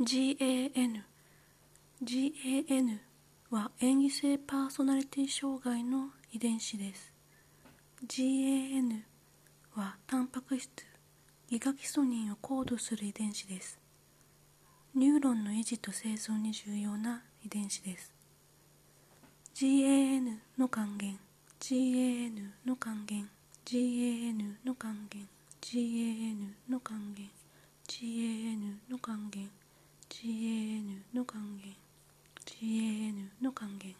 [0.00, 1.04] GAN
[2.02, 3.00] GAN
[3.48, 7.12] は演技性パーソナリティ障害の遺伝子です。
[8.04, 9.04] GAN
[9.76, 10.68] はタンパク質
[11.48, 13.78] ギガキソニンをコードする遺伝子です。
[14.96, 18.12] ニューロンの維持と生存に重要な遺伝子です。
[19.54, 21.16] GAN の還元。
[21.60, 23.30] GAN の還元。
[23.64, 25.28] GAN の還元。
[25.60, 27.30] GAN の還元。
[27.86, 29.48] GAN の還元。
[30.22, 31.74] GAN の還元
[32.46, 33.93] GAN の還元